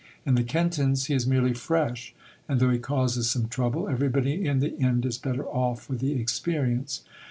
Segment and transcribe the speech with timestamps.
[0.25, 2.15] In The Kentons, he is merely fresh,
[2.49, 6.13] and though he causes some trouble, everybody in the end is better off for the
[6.13, 7.03] experience.